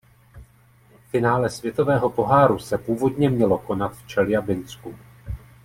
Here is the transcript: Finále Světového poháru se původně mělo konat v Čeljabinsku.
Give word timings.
Finále 1.11 1.49
Světového 1.49 2.09
poháru 2.09 2.59
se 2.59 2.77
původně 2.77 3.29
mělo 3.29 3.57
konat 3.59 3.95
v 3.97 4.07
Čeljabinsku. 4.07 4.95